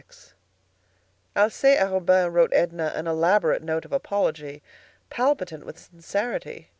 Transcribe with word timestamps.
XXVI 0.01 0.33
Alcée 1.35 1.79
Arobin 1.79 2.33
wrote 2.33 2.49
Edna 2.55 2.87
an 2.95 3.05
elaborate 3.05 3.61
note 3.61 3.85
of 3.85 3.93
apology, 3.93 4.63
palpitant 5.11 5.63
with 5.63 5.77
sincerity. 5.77 6.69